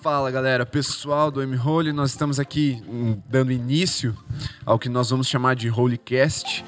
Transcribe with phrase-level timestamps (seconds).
[0.00, 4.16] Fala galera, pessoal do M-Holy, nós estamos aqui hum, dando início
[4.64, 6.64] ao que nós vamos chamar de Holycast.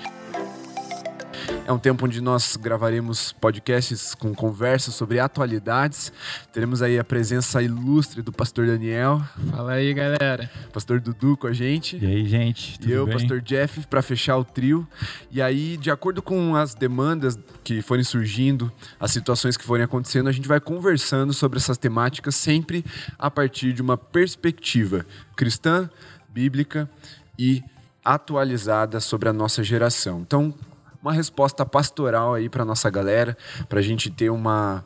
[1.64, 6.12] É um tempo onde nós gravaremos podcasts com conversas sobre atualidades.
[6.52, 9.22] Teremos aí a presença ilustre do pastor Daniel.
[9.48, 10.50] Fala aí, galera.
[10.72, 11.96] Pastor Dudu com a gente.
[12.02, 12.80] E aí, gente?
[12.84, 13.16] e eu, bem?
[13.16, 14.86] pastor Jeff, para fechar o trio.
[15.30, 20.28] E aí, de acordo com as demandas que forem surgindo, as situações que forem acontecendo,
[20.28, 22.84] a gente vai conversando sobre essas temáticas sempre
[23.16, 25.88] a partir de uma perspectiva cristã,
[26.28, 26.90] bíblica
[27.38, 27.62] e
[28.04, 30.22] atualizada sobre a nossa geração.
[30.22, 30.52] Então,
[31.02, 33.36] uma resposta pastoral aí para nossa galera,
[33.68, 34.84] para a gente ter uma,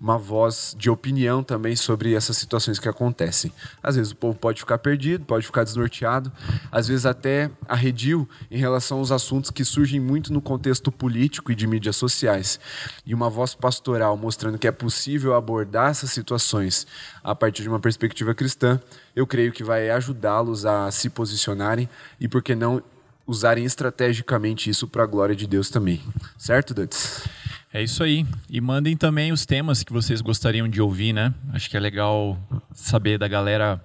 [0.00, 3.52] uma voz de opinião também sobre essas situações que acontecem.
[3.82, 6.32] Às vezes o povo pode ficar perdido, pode ficar desnorteado,
[6.72, 11.54] às vezes até arredio em relação aos assuntos que surgem muito no contexto político e
[11.54, 12.58] de mídias sociais.
[13.04, 16.86] E uma voz pastoral mostrando que é possível abordar essas situações
[17.22, 18.80] a partir de uma perspectiva cristã,
[19.14, 22.82] eu creio que vai ajudá-los a se posicionarem e, por que não,
[23.30, 26.00] usarem estrategicamente isso para a glória de Deus também.
[26.36, 27.28] Certo, Dantes?
[27.72, 28.26] É isso aí.
[28.48, 31.32] E mandem também os temas que vocês gostariam de ouvir, né?
[31.52, 32.36] Acho que é legal
[32.74, 33.80] saber da galera.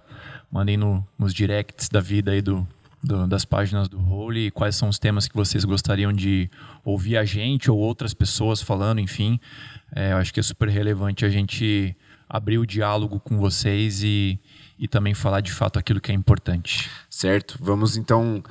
[0.52, 2.68] Mandem no, nos directs da vida aí do,
[3.04, 6.50] do, das páginas do Holy quais são os temas que vocês gostariam de
[6.84, 9.40] ouvir a gente ou outras pessoas falando, enfim.
[9.96, 11.96] É, eu acho que é super relevante a gente
[12.28, 14.40] abrir o diálogo com vocês e,
[14.80, 16.90] e também falar de fato aquilo que é importante.
[17.08, 17.60] Certo.
[17.62, 18.44] Vamos então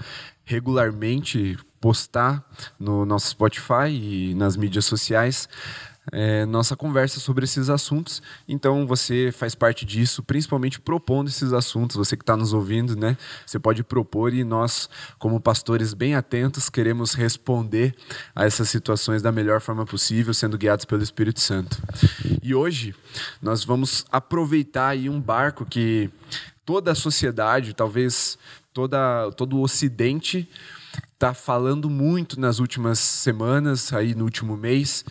[0.44, 2.44] regularmente postar
[2.78, 5.48] no nosso Spotify e nas mídias sociais
[6.12, 8.22] é, nossa conversa sobre esses assuntos.
[8.48, 11.96] Então você faz parte disso, principalmente propondo esses assuntos.
[11.96, 13.16] Você que está nos ouvindo, né?
[13.46, 17.94] Você pode propor e nós, como pastores bem atentos, queremos responder
[18.34, 21.82] a essas situações da melhor forma possível, sendo guiados pelo Espírito Santo.
[22.42, 22.94] E hoje
[23.40, 26.10] nós vamos aproveitar aí um barco que
[26.64, 28.38] toda a sociedade, talvez
[28.74, 30.48] toda, todo o Ocidente
[31.14, 35.04] está falando muito nas últimas semanas, aí no último mês,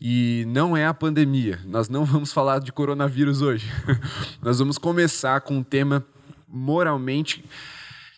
[0.00, 1.60] e não é a pandemia.
[1.66, 3.70] Nós não vamos falar de coronavírus hoje.
[4.40, 6.06] Nós vamos começar com um tema
[6.48, 7.44] moralmente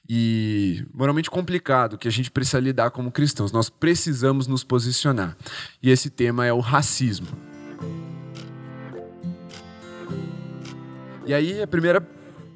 [0.08, 3.50] e moralmente complicado que a gente precisa lidar como cristãos.
[3.50, 5.36] Nós precisamos nos posicionar.
[5.82, 7.26] E esse tema é o racismo.
[11.26, 12.00] E aí a primeira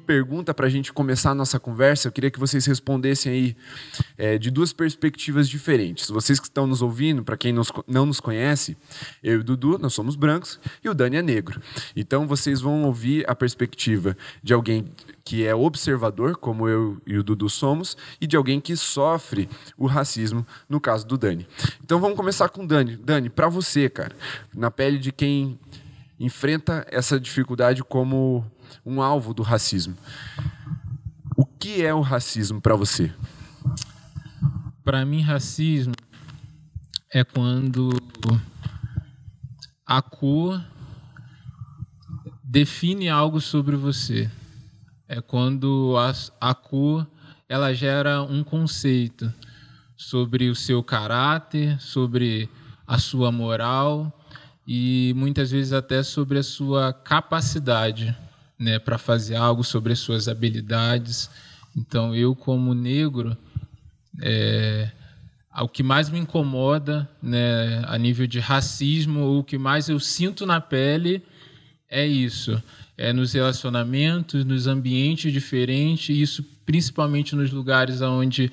[0.07, 2.07] pergunta para a gente começar a nossa conversa.
[2.07, 3.57] Eu queria que vocês respondessem aí
[4.17, 6.09] é, de duas perspectivas diferentes.
[6.09, 8.77] Vocês que estão nos ouvindo, para quem nos, não nos conhece,
[9.21, 11.61] eu e o Dudu, nós somos brancos e o Dani é negro.
[11.93, 14.89] Então vocês vão ouvir a perspectiva de alguém
[15.25, 19.87] que é observador, como eu e o Dudu somos, e de alguém que sofre o
[19.87, 21.45] racismo, no caso do Dani.
[21.83, 22.95] Então vamos começar com o Dani.
[22.95, 24.15] Dani, para você, cara,
[24.55, 25.59] na pele de quem
[26.17, 28.49] enfrenta essa dificuldade como
[28.85, 29.95] um alvo do racismo.
[31.35, 33.13] O que é o racismo para você?
[34.83, 35.93] Para mim, racismo
[37.13, 37.89] é quando
[39.85, 40.63] a cor
[42.43, 44.29] define algo sobre você.
[45.07, 47.07] É quando a, a cor
[47.47, 49.33] ela gera um conceito
[49.95, 52.49] sobre o seu caráter, sobre
[52.85, 54.13] a sua moral
[54.65, 58.15] e muitas vezes até sobre a sua capacidade
[58.59, 61.29] né, para fazer algo sobre as suas habilidades.
[61.75, 63.37] Então, eu, como negro,
[64.21, 64.89] é,
[65.61, 69.99] o que mais me incomoda né, a nível de racismo, ou o que mais eu
[69.99, 71.21] sinto na pele,
[71.89, 72.61] é isso.
[72.97, 78.51] É nos relacionamentos, nos ambientes diferentes, isso principalmente nos lugares onde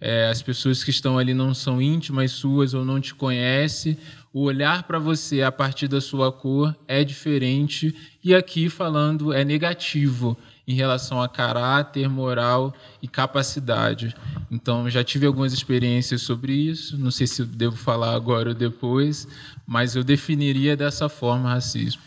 [0.00, 3.96] é, as pessoas que estão ali não são íntimas suas ou não te conhecem,
[4.32, 9.44] o olhar para você a partir da sua cor é diferente e aqui falando é
[9.44, 14.14] negativo em relação a caráter, moral e capacidade.
[14.50, 19.28] Então já tive algumas experiências sobre isso, não sei se devo falar agora ou depois,
[19.66, 22.02] mas eu definiria dessa forma racismo.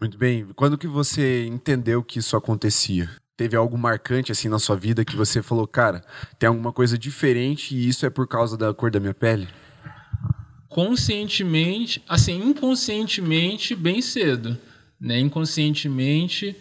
[0.00, 0.46] Muito bem.
[0.54, 3.10] Quando que você entendeu que isso acontecia?
[3.36, 6.02] Teve algo marcante assim na sua vida que você falou, cara,
[6.38, 9.46] tem alguma coisa diferente e isso é por causa da cor da minha pele?
[10.76, 14.58] conscientemente, assim, inconscientemente, bem cedo,
[15.00, 15.18] né?
[15.18, 16.54] Inconscientemente,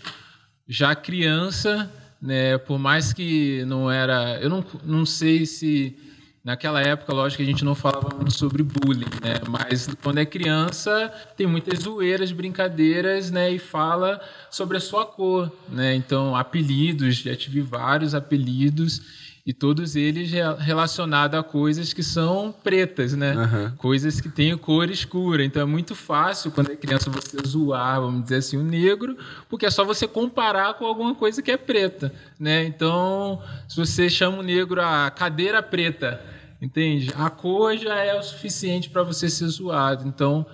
[0.65, 1.91] já criança,
[2.21, 2.57] né?
[2.57, 5.97] Por mais que não era, eu não, não sei se
[6.45, 9.41] naquela época, lógico que a gente não falava muito sobre bullying, né?
[9.49, 13.49] Mas quando é criança, tem muitas zoeiras, brincadeiras, né?
[13.49, 14.21] E fala
[14.51, 15.95] sobre a sua cor, né?
[15.95, 23.13] Então, apelidos, já tive vários apelidos e todos eles relacionados a coisas que são pretas,
[23.13, 23.35] né?
[23.35, 23.71] Uhum.
[23.77, 25.43] Coisas que têm cor escura.
[25.43, 29.17] Então é muito fácil quando é criança você zoar, vamos dizer assim, o negro,
[29.49, 32.65] porque é só você comparar com alguma coisa que é preta, né?
[32.65, 36.34] Então, se você chama o negro a cadeira preta,
[36.65, 37.11] entende?
[37.15, 40.07] A cor já é o suficiente para você ser zoado.
[40.07, 40.45] Então,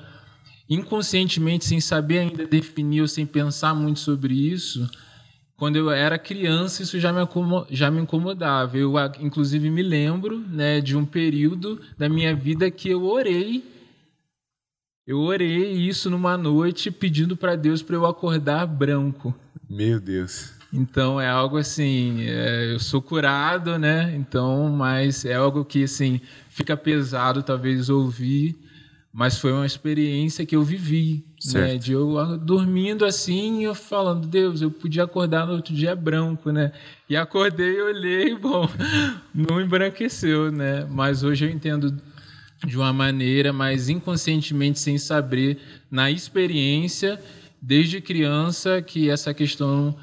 [0.70, 4.90] inconscientemente, sem saber ainda definir ou sem pensar muito sobre isso,
[5.56, 8.78] quando eu era criança, isso já me, incomodava.
[8.78, 13.64] Eu, inclusive, me lembro né, de um período da minha vida que eu orei.
[15.08, 19.36] Eu orei isso numa noite pedindo para Deus para eu acordar branco.
[19.70, 20.61] Meu Deus.
[20.74, 24.16] Então é algo assim, é, eu sou curado, né?
[24.16, 28.58] Então, mas é algo que assim fica pesado talvez ouvir,
[29.14, 31.78] mas foi uma experiência que eu vivi, né?
[31.78, 36.72] De eu dormindo assim, eu falando, Deus, eu podia acordar no outro dia branco, né?
[37.10, 38.70] E acordei, olhei, bom,
[39.36, 40.88] não embranqueceu, né?
[40.90, 41.94] Mas hoje eu entendo
[42.66, 45.58] de uma maneira mais inconscientemente, sem saber,
[45.90, 47.20] na experiência,
[47.62, 49.96] desde criança, que essa questão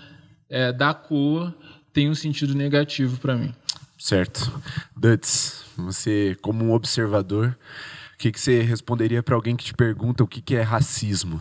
[0.49, 1.55] é, da cor
[1.93, 3.55] tem um sentido negativo para mim.
[3.99, 4.63] Certo.
[4.97, 7.59] Duds, você, como um observador,
[8.15, 11.41] o que, que você responderia para alguém que te pergunta o que, que é racismo?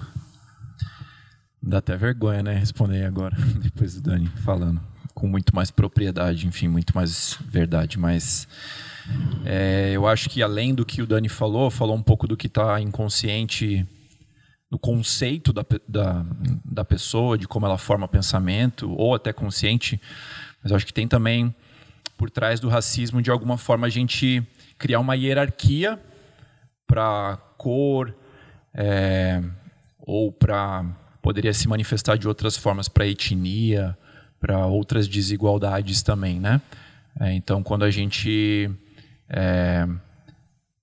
[1.62, 2.54] Dá até vergonha, né?
[2.54, 4.82] Responder agora, depois do Dani falando.
[5.14, 7.98] Com muito mais propriedade, enfim, muito mais verdade.
[7.98, 8.48] Mas
[9.46, 12.48] é, eu acho que além do que o Dani falou, falou um pouco do que
[12.48, 13.88] está inconsciente
[14.70, 16.26] no conceito da, da,
[16.66, 20.00] da pessoa, de como ela forma pensamento, ou até consciente.
[20.62, 21.56] Mas acho que tem também
[22.18, 24.44] por trás do racismo, de alguma forma, a gente
[24.78, 26.00] criar uma hierarquia
[26.86, 28.16] para cor
[28.74, 29.42] é,
[30.00, 30.86] ou para
[31.22, 33.98] poderia se manifestar de outras formas para etnia,
[34.40, 36.62] para outras desigualdades também, né?
[37.20, 38.72] É, então, quando a gente
[39.30, 39.86] é,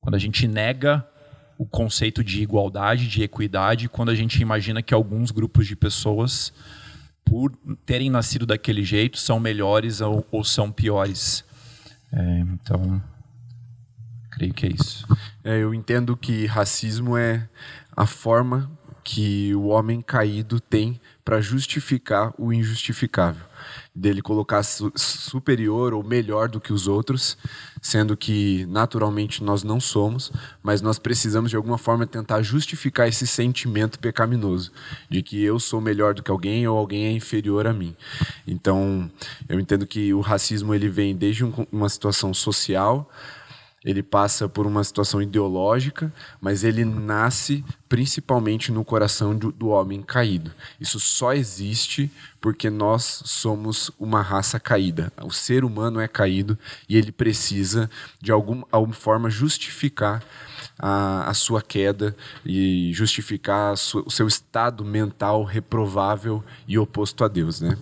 [0.01, 1.07] quando a gente nega
[1.59, 6.53] o conceito de igualdade, de equidade, quando a gente imagina que alguns grupos de pessoas,
[7.25, 7.53] por
[7.87, 11.45] terem nascido daquele jeito, são melhores ou, ou são piores.
[12.13, 13.03] É, então,
[14.35, 15.07] Creio que é isso.
[15.45, 17.49] É, eu entendo que racismo é
[17.97, 18.69] a forma
[19.05, 23.45] que o homem caído tem para justificar o injustificável.
[23.95, 27.39] Dele colocar su superior ou melhor do que os outros,
[27.81, 30.33] sendo que naturalmente nós não somos,
[30.63, 34.73] mas nós precisamos de alguma forma tentar justificar esse sentimento pecaminoso
[35.09, 37.95] de que eu sou melhor do que alguém ou alguém é inferior a mim.
[38.47, 39.09] Então,
[39.49, 43.09] eu entendo que o racismo ele vem desde um, uma situação social
[43.85, 50.03] ele passa por uma situação ideológica, mas ele nasce principalmente no coração do, do, homem
[50.03, 50.51] caído.
[50.81, 52.11] Isso só existe
[52.41, 55.13] porque nós somos uma raça caída.
[55.23, 56.59] O ser humano é caído
[56.89, 57.91] e ele precisa,
[58.21, 60.23] de alguma, alguma forma, justificar
[60.79, 67.29] a, a sua queda e justificar sua, o seu estado mental reprovável e oposto a
[67.29, 67.77] Deus, né?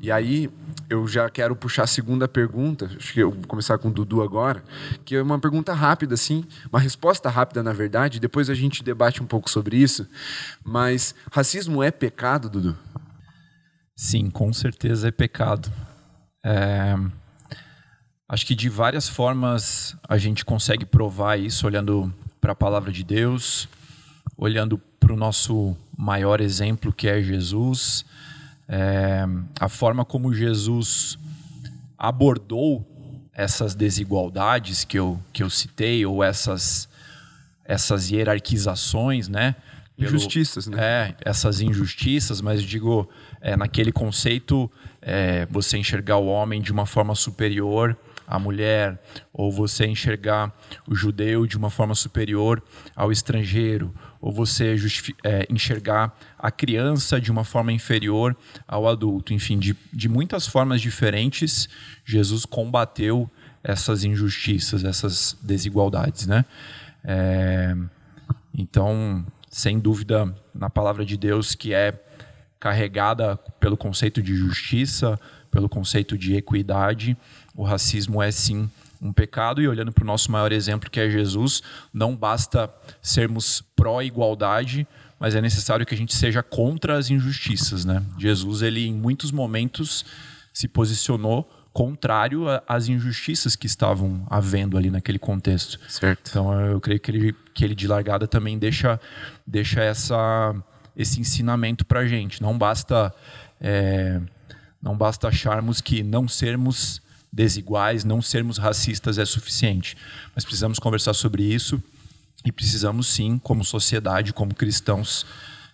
[0.00, 0.50] E aí
[0.88, 4.22] eu já quero puxar a segunda pergunta, acho que eu vou começar com o Dudu
[4.22, 4.62] agora,
[5.04, 9.22] que é uma pergunta rápida, assim, uma resposta rápida, na verdade, depois a gente debate
[9.22, 10.06] um pouco sobre isso,
[10.64, 12.76] mas racismo é pecado, Dudu?
[13.96, 15.72] Sim, com certeza é pecado.
[16.44, 16.94] É...
[18.28, 23.02] Acho que de várias formas a gente consegue provar isso olhando para a palavra de
[23.02, 23.68] Deus,
[24.36, 28.04] olhando para o nosso maior exemplo que é Jesus,
[28.68, 29.24] é,
[29.60, 31.18] a forma como Jesus
[31.98, 32.84] abordou
[33.32, 36.88] essas desigualdades que eu, que eu citei, ou essas,
[37.64, 39.54] essas hierarquizações, né?
[39.96, 40.78] Pelo, injustiças, né?
[40.78, 43.08] É, essas injustiças, mas digo,
[43.40, 44.70] é, naquele conceito,
[45.00, 47.96] é, você enxergar o homem de uma forma superior
[48.26, 49.00] a mulher,
[49.32, 50.52] ou você enxergar
[50.88, 52.62] o judeu de uma forma superior
[52.94, 54.76] ao estrangeiro, ou você
[55.24, 59.32] é, enxergar a criança de uma forma inferior ao adulto.
[59.32, 61.68] Enfim, de, de muitas formas diferentes,
[62.04, 63.30] Jesus combateu
[63.62, 66.44] essas injustiças, essas desigualdades, né?
[67.04, 67.76] É,
[68.54, 71.92] então, sem dúvida, na palavra de Deus que é
[72.58, 75.18] carregada pelo conceito de justiça,
[75.50, 77.16] pelo conceito de equidade,
[77.54, 78.70] o racismo é sim
[79.06, 83.62] um pecado e olhando para o nosso maior exemplo que é Jesus, não basta sermos
[83.74, 84.86] pró-igualdade,
[85.18, 88.02] mas é necessário que a gente seja contra as injustiças, né?
[88.18, 90.04] Jesus ele em muitos momentos
[90.52, 95.78] se posicionou contrário às injustiças que estavam havendo ali naquele contexto.
[95.88, 96.30] Certo.
[96.30, 98.98] Então eu creio que ele, que ele de largada também deixa
[99.46, 100.54] deixa essa
[100.96, 102.40] esse ensinamento para gente.
[102.40, 103.12] Não basta
[103.60, 104.18] é,
[104.82, 107.02] não basta acharmos que não sermos
[107.36, 109.94] desiguais, não sermos racistas é suficiente.
[110.34, 111.80] Mas precisamos conversar sobre isso
[112.46, 115.26] e precisamos sim, como sociedade, como cristãos,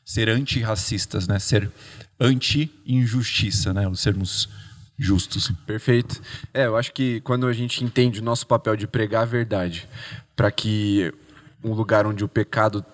[0.05, 1.39] ser antirracistas, né?
[1.39, 1.71] Ser
[2.19, 3.87] anti-injustiça, né?
[3.87, 4.49] Os sermos
[4.99, 5.53] justos.
[5.65, 6.21] Perfeito.
[6.53, 9.89] É, eu acho que quando a gente entende o nosso papel de pregar a verdade,
[10.35, 11.15] para que
[11.63, 12.85] um lugar onde o pecado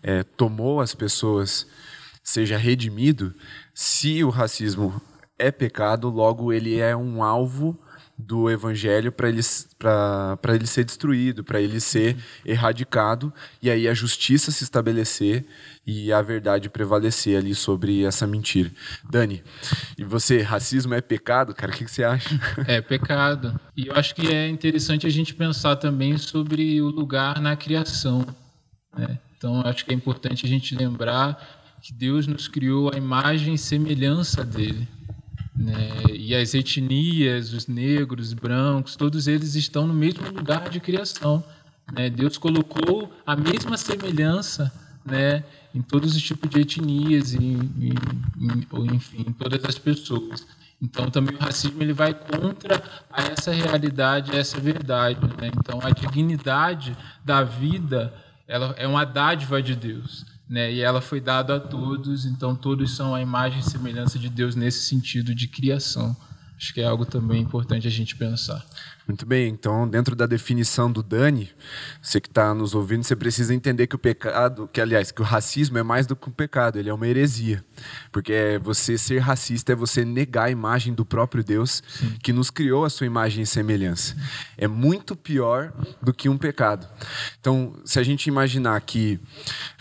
[0.00, 1.66] é, tomou as pessoas
[2.22, 3.34] seja redimido,
[3.74, 5.02] se o racismo
[5.36, 7.76] é pecado, logo ele é um alvo
[8.18, 14.50] do evangelho para ele, ele ser destruído, para ele ser erradicado, e aí a justiça
[14.50, 15.44] se estabelecer
[15.86, 18.72] e a verdade prevalecer ali sobre essa mentira.
[19.08, 19.42] Dani,
[19.98, 21.70] e você, racismo é pecado, cara?
[21.72, 22.40] O que, que você acha?
[22.66, 23.58] É pecado.
[23.76, 28.26] E eu acho que é interessante a gente pensar também sobre o lugar na criação.
[28.96, 29.18] Né?
[29.36, 31.38] Então, acho que é importante a gente lembrar
[31.82, 34.88] que Deus nos criou a imagem e semelhança dele.
[35.56, 35.88] Né?
[36.12, 41.42] E as etnias, os negros, os brancos, todos eles estão no mesmo lugar de criação.
[41.92, 42.10] Né?
[42.10, 44.72] Deus colocou a mesma semelhança
[45.04, 45.44] né,
[45.74, 47.94] em todos os tipos de etnias, e, e,
[48.38, 50.46] e, enfim, em todas as pessoas.
[50.82, 55.20] Então, também o racismo ele vai contra a essa realidade, a essa verdade.
[55.40, 55.50] Né?
[55.56, 58.12] Então, a dignidade da vida
[58.48, 60.72] ela é uma dádiva de Deus né?
[60.72, 64.54] E ela foi dada a todos, então todos são a imagem e semelhança de Deus
[64.54, 66.16] nesse sentido de criação.
[66.56, 68.64] Acho que é algo também importante a gente pensar.
[69.06, 71.48] Muito bem, então, dentro da definição do Dani,
[72.02, 75.24] você que está nos ouvindo, você precisa entender que o pecado, que aliás, que o
[75.24, 77.64] racismo é mais do que um pecado, ele é uma heresia.
[78.10, 82.16] Porque é você ser racista é você negar a imagem do próprio Deus Sim.
[82.20, 84.16] que nos criou a sua imagem e semelhança.
[84.58, 85.72] É muito pior
[86.02, 86.88] do que um pecado.
[87.38, 89.20] Então, se a gente imaginar que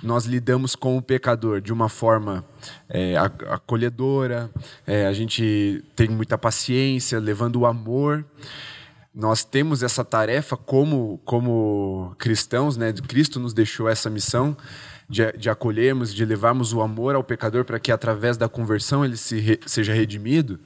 [0.04, 2.46] nós lidamos com o pecador de uma forma
[2.88, 4.52] é, acolhedora,
[4.86, 8.24] é, a gente tem muita paciência, levando o amor
[9.16, 12.92] nós temos essa tarefa como, como cristãos, né?
[12.92, 14.58] Cristo nos deixou essa missão
[15.08, 19.16] de, de acolhermos, de levarmos o amor ao pecador para que através da conversão ele
[19.16, 20.60] se re, seja redimido.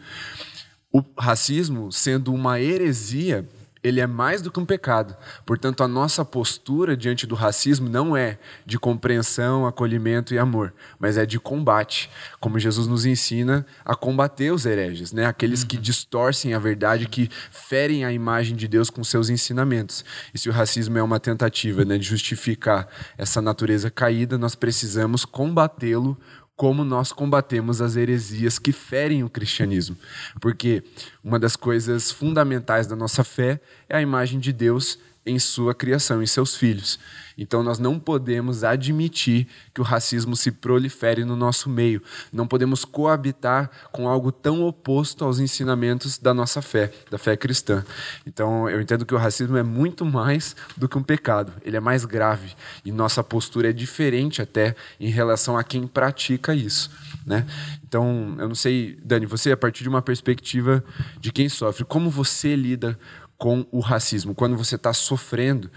[0.91, 3.47] O racismo, sendo uma heresia,
[3.83, 5.15] ele é mais do que um pecado.
[5.45, 11.17] Portanto, a nossa postura diante do racismo não é de compreensão, acolhimento e amor, mas
[11.17, 12.09] é de combate,
[12.39, 15.25] como Jesus nos ensina a combater os hereges, né?
[15.25, 15.81] aqueles que uhum.
[15.81, 20.03] distorcem a verdade, que ferem a imagem de Deus com seus ensinamentos.
[20.33, 25.23] E se o racismo é uma tentativa né, de justificar essa natureza caída, nós precisamos
[25.23, 26.17] combatê-lo
[26.59, 29.95] como nós combatemos as heresias que ferem o cristianismo.
[30.41, 30.83] Porque
[31.23, 34.99] uma das coisas fundamentais da nossa fé é a imagem de Deus
[35.29, 36.99] em sua criação, em seus filhos.
[37.37, 42.01] Então nós não podemos admitir que o racismo se prolifere no nosso meio.
[42.33, 47.85] Não podemos coabitar com algo tão oposto aos ensinamentos da nossa fé, da fé cristã.
[48.25, 51.53] Então eu entendo que o racismo é muito mais do que um pecado.
[51.63, 56.53] Ele é mais grave e nossa postura é diferente até em relação a quem pratica
[56.53, 56.91] isso,
[57.25, 57.45] né?
[57.89, 60.83] Então, eu não sei, Dani, você a partir de uma perspectiva
[61.19, 62.99] de quem sofre, como você lida
[63.39, 64.35] com o racismo.
[64.35, 65.71] Quando você está sofrendo,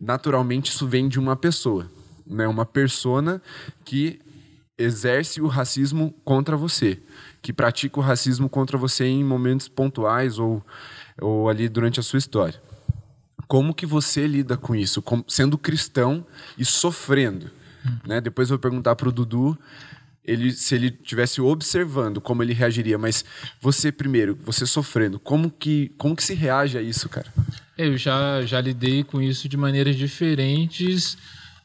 [0.00, 1.90] naturalmente isso vem de uma pessoa,
[2.24, 2.46] né?
[2.46, 3.42] uma persona
[3.84, 4.20] que
[4.76, 7.00] exerce o racismo contra você,
[7.42, 10.64] que pratica o racismo contra você em momentos pontuais ou,
[11.20, 12.62] ou ali durante a sua história.
[13.48, 16.24] Como que você lida com isso, sendo cristão
[16.58, 17.50] e sofrendo?
[18.06, 18.20] Né?
[18.20, 19.58] Depois eu vou perguntar para o Dudu
[20.28, 23.24] ele, se ele tivesse observando como ele reagiria, mas
[23.60, 27.32] você primeiro, você sofrendo, como que, como que se reage a isso, cara?
[27.76, 31.16] Eu já, já lidei com isso de maneiras diferentes,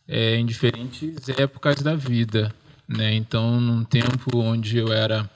[0.08, 2.53] é, em diferentes épocas da vida,
[2.88, 3.13] né?
[3.13, 5.29] Então, num tempo onde eu era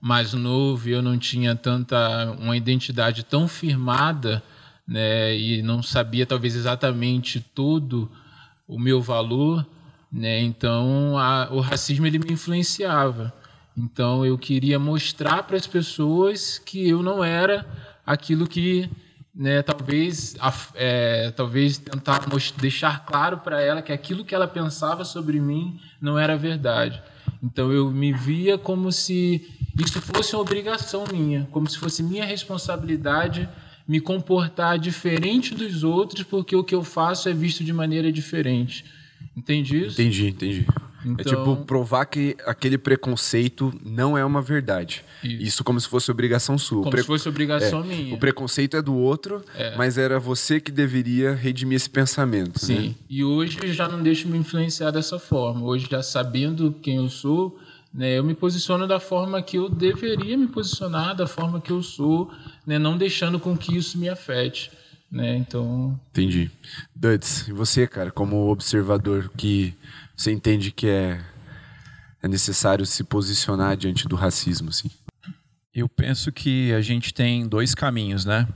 [0.00, 4.42] mais novo eu não tinha tanta uma identidade tão firmada,
[4.86, 5.36] né?
[5.36, 8.10] E não sabia talvez exatamente todo
[8.66, 9.66] o meu valor,
[10.14, 10.40] né?
[10.40, 13.34] Então, a, o racismo ele me influenciava.
[13.76, 17.66] Então, eu queria mostrar para as pessoas que eu não era
[18.06, 18.88] aquilo que,
[19.34, 20.36] né, talvez,
[20.76, 22.20] é, talvez tentar
[22.56, 27.02] deixar claro para ela que aquilo que ela pensava sobre mim não era verdade.
[27.42, 29.44] Então, eu me via como se
[29.76, 33.48] isso fosse uma obrigação minha, como se fosse minha responsabilidade
[33.86, 38.84] me comportar diferente dos outros, porque o que eu faço é visto de maneira diferente.
[39.36, 40.00] Entende isso?
[40.00, 40.66] Entendi, entendi.
[40.68, 41.32] É então...
[41.32, 45.04] É tipo provar que aquele preconceito não é uma verdade.
[45.22, 46.78] Isso, Isso como se fosse obrigação sua.
[46.78, 47.02] Como pre...
[47.02, 48.14] se fosse obrigação é, minha.
[48.14, 49.76] O preconceito é do outro, é.
[49.76, 52.58] mas era você que deveria redimir esse pensamento.
[52.58, 52.88] Sim.
[52.88, 52.94] Né?
[53.08, 55.64] E hoje já não deixo me influenciar dessa forma.
[55.64, 57.58] Hoje já sabendo quem eu sou,
[57.92, 58.18] né?
[58.18, 62.30] Eu me posiciono da forma que eu deveria me posicionar, da forma que eu sou,
[62.66, 62.78] né?
[62.78, 64.72] não deixando com que isso me afete.
[65.14, 65.36] Né?
[65.36, 65.98] Então.
[66.10, 66.50] Entendi.
[66.94, 69.72] Duds, e você, cara, como observador, que
[70.16, 71.24] você entende que é,
[72.20, 74.90] é necessário se posicionar diante do racismo, assim?
[75.72, 78.48] Eu penso que a gente tem dois caminhos, né?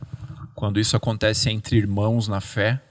[0.56, 2.82] Quando isso acontece entre irmãos na fé,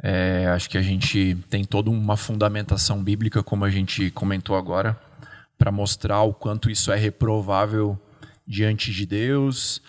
[0.00, 4.96] é, acho que a gente tem toda uma fundamentação bíblica, como a gente comentou agora,
[5.58, 7.98] para mostrar o quanto isso é reprovável
[8.46, 9.82] diante de Deus,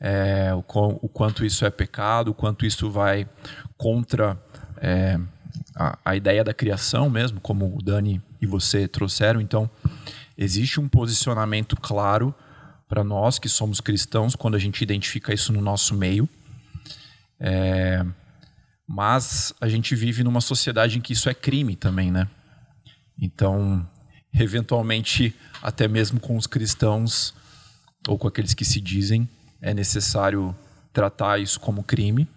[0.00, 0.64] é, o,
[1.02, 3.28] o, quanto isso é pecado, o quanto isso vai
[3.76, 4.40] contra
[4.76, 5.18] é,
[5.74, 9.40] a, a, ideia da criação mesmo, como o Dani e você trouxeram.
[9.40, 9.68] Então,
[10.36, 12.34] existe um posicionamento claro
[12.88, 16.28] para nós que somos cristãos quando a gente identifica isso no nosso meio.
[17.40, 18.04] É,
[18.86, 22.26] mas a gente vive numa sociedade em que isso é crime também, né?
[23.20, 23.86] Então,
[24.32, 27.34] eventualmente, até mesmo com os cristãos
[28.06, 29.28] ou com aqueles que se dizem,
[29.60, 30.54] é necessário
[30.92, 32.28] tratar isso como crime,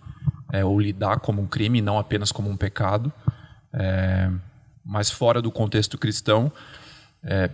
[0.51, 3.11] é, ou lidar como um crime, não apenas como um pecado.
[3.73, 4.29] É,
[4.83, 6.51] mas fora do contexto cristão,
[7.23, 7.49] é,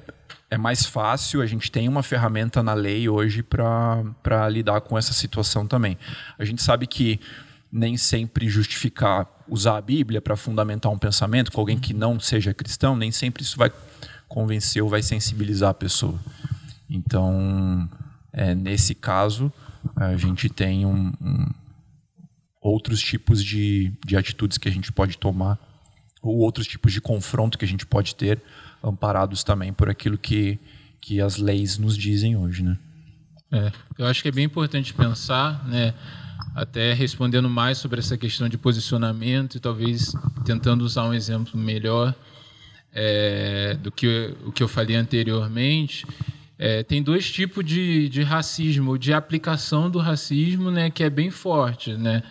[0.50, 5.14] é, mais fácil, a gente tem uma ferramenta na lei hoje para lidar com essa
[5.14, 5.98] situação também.
[6.40, 7.20] A gente sabe que
[7.72, 12.54] nem sempre justificar usar a Bíblia para fundamentar um pensamento com alguém que não seja
[12.54, 13.72] cristão, nem sempre isso vai
[14.28, 16.18] convencer ou vai sensibilizar a pessoa.
[16.90, 17.90] Então,
[18.38, 19.52] é, nesse caso,
[19.96, 21.50] a gente tem um, um,
[22.62, 25.58] outros tipos de, de atitudes que a gente pode tomar,
[26.22, 28.40] ou outros tipos de confronto que a gente pode ter,
[28.84, 30.60] amparados também por aquilo que,
[31.02, 32.62] que as leis nos dizem hoje.
[32.62, 32.78] Né?
[33.52, 35.96] É, eu acho que é bem importante pensar, né,
[36.54, 40.14] até respondendo mais sobre essa questão de posicionamento e talvez
[40.46, 42.14] tentando usar um exemplo melhor
[42.94, 46.06] é, do que o que eu falei anteriormente,
[46.60, 51.30] é, tem dois tipos de, de racismo, de aplicação do racismo, né, que é bem
[51.30, 52.24] forte, né,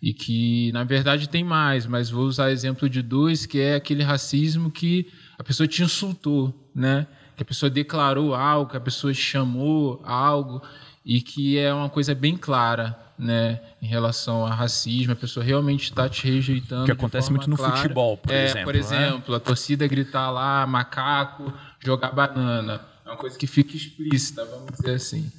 [0.00, 4.02] e que na verdade tem mais, mas vou usar exemplo de dois, que é aquele
[4.02, 9.12] racismo que a pessoa te insultou, né, que a pessoa declarou algo, que a pessoa
[9.12, 10.62] chamou algo
[11.04, 15.84] e que é uma coisa bem clara, né, em relação a racismo, a pessoa realmente
[15.84, 16.86] está te rejeitando.
[16.86, 17.76] Que acontece muito no clara.
[17.76, 18.64] futebol, por é, exemplo.
[18.64, 19.36] Por exemplo, né?
[19.36, 22.80] a torcida gritar lá, macaco, jogar banana.
[23.14, 25.30] Uma coisa que fica explícita, vamos dizer assim.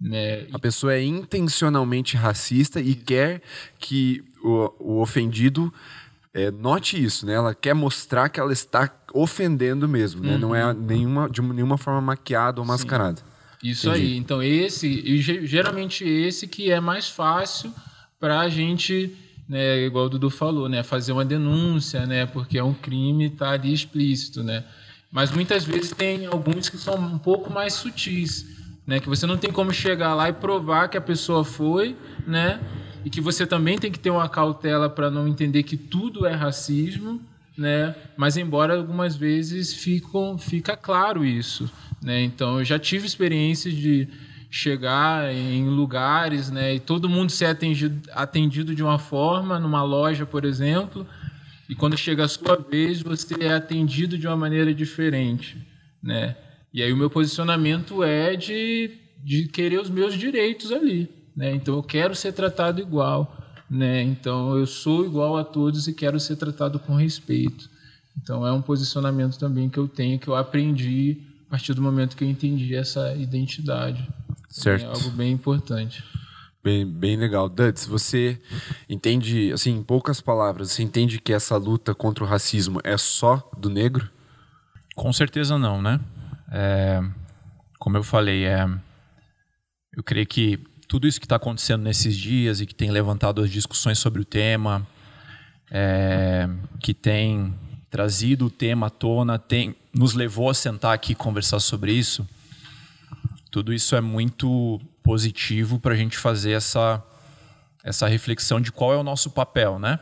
[0.00, 0.46] Né?
[0.52, 3.42] A pessoa é intencionalmente racista e quer
[3.78, 5.72] que o, o ofendido
[6.32, 7.34] é, note isso, né?
[7.34, 10.34] Ela quer mostrar que ela está ofendendo mesmo, né?
[10.34, 10.38] Uhum.
[10.38, 10.72] Não é uhum.
[10.72, 13.20] nenhuma, de nenhuma forma maquiada ou mascarada.
[13.62, 14.06] Isso Entendi.
[14.06, 14.16] aí.
[14.16, 17.72] Então, esse, e geralmente esse que é mais fácil
[18.18, 19.14] para a gente,
[19.48, 23.50] né, igual o Dudu falou, né, fazer uma denúncia, né, porque é um crime está
[23.50, 24.64] ali explícito, né.
[25.10, 28.46] Mas muitas vezes tem alguns que são um pouco mais sutis,
[28.86, 31.96] né, que você não tem como chegar lá e provar que a pessoa foi,
[32.26, 32.60] né,
[33.04, 36.34] e que você também tem que ter uma cautela para não entender que tudo é
[36.34, 37.20] racismo,
[37.56, 41.70] né, mas embora algumas vezes ficam, fica claro isso,
[42.02, 42.22] né?
[42.22, 44.08] Então, eu já tive experiências de
[44.50, 50.24] chegar em lugares né, e todo mundo ser atendido, atendido de uma forma, numa loja,
[50.24, 51.06] por exemplo,
[51.70, 55.56] e quando chega a sua vez, você é atendido de uma maneira diferente.
[56.02, 56.36] Né?
[56.74, 58.90] E aí o meu posicionamento é de,
[59.22, 61.08] de querer os meus direitos ali.
[61.34, 61.54] Né?
[61.54, 63.36] Então, eu quero ser tratado igual.
[63.70, 64.02] Né?
[64.02, 67.70] Então, eu sou igual a todos e quero ser tratado com respeito.
[68.20, 72.16] Então, é um posicionamento também que eu tenho, que eu aprendi a partir do momento
[72.16, 74.04] que eu entendi essa identidade.
[74.48, 74.86] Certo.
[74.86, 76.02] É algo bem importante.
[76.62, 77.48] Bem, bem legal.
[77.48, 78.38] Duds, você
[78.88, 83.50] entende, assim, em poucas palavras, você entende que essa luta contra o racismo é só
[83.56, 84.10] do negro?
[84.94, 85.98] Com certeza não, né?
[86.52, 87.02] É,
[87.78, 88.68] como eu falei, é,
[89.96, 93.50] eu creio que tudo isso que está acontecendo nesses dias e que tem levantado as
[93.50, 94.86] discussões sobre o tema,
[95.70, 96.46] é,
[96.78, 97.54] que tem
[97.88, 102.28] trazido o tema à tona, tem, nos levou a sentar aqui e conversar sobre isso.
[103.50, 107.02] Tudo isso é muito positivo para a gente fazer essa,
[107.82, 109.98] essa reflexão de qual é o nosso papel, né?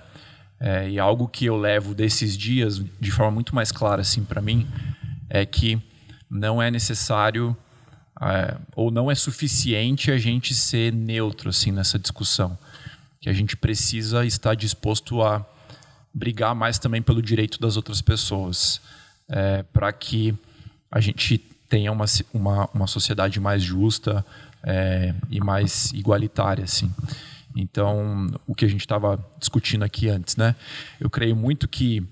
[0.61, 4.42] É, e algo que eu levo desses dias de forma muito mais clara assim para
[4.42, 4.66] mim
[5.30, 5.80] é que
[6.28, 7.56] não é necessário
[8.20, 12.58] é, ou não é suficiente a gente ser neutro assim nessa discussão
[13.20, 15.44] que a gente precisa estar disposto a
[16.14, 18.80] brigar mais também pelo direito das outras pessoas,
[19.28, 20.34] é, para que
[20.90, 24.24] a gente tenha uma, uma, uma sociedade mais justa
[24.62, 26.92] é, e mais igualitária, assim.
[27.57, 30.55] Então, o que a gente estava discutindo aqui antes, né?
[31.01, 32.07] Eu creio muito que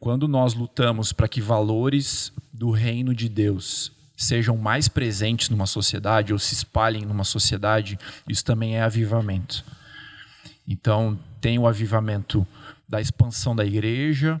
[0.00, 6.32] quando nós lutamos para que valores do reino de Deus sejam mais presentes numa sociedade
[6.32, 9.64] ou se espalhem numa sociedade, isso também é avivamento.
[10.66, 12.46] Então, tem o avivamento
[12.88, 14.40] da expansão da igreja,